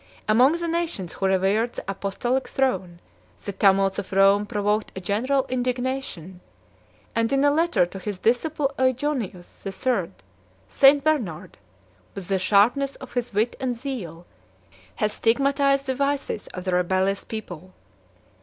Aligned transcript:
Among 0.27 0.53
the 0.53 0.67
nations 0.67 1.13
who 1.13 1.27
revered 1.27 1.73
the 1.73 1.83
apostolic 1.87 2.47
throne, 2.49 2.97
the 3.45 3.53
tumults 3.53 3.99
of 3.99 4.11
Rome 4.11 4.47
provoked 4.47 4.91
a 4.95 4.99
general 4.99 5.45
indignation; 5.47 6.39
and 7.13 7.31
in 7.31 7.43
a 7.45 7.51
letter 7.51 7.85
to 7.85 7.99
his 7.99 8.17
disciple 8.17 8.73
Eugenius 8.79 9.61
the 9.61 9.71
Third, 9.71 10.11
St. 10.67 11.03
Bernard, 11.03 11.55
with 12.15 12.29
the 12.29 12.39
sharpness 12.39 12.95
of 12.95 13.13
his 13.13 13.31
wit 13.31 13.55
and 13.59 13.75
zeal, 13.75 14.25
has 14.95 15.13
stigmatized 15.13 15.85
the 15.85 15.93
vices 15.93 16.47
of 16.47 16.63
the 16.65 16.73
rebellious 16.73 17.23
people. 17.23 17.71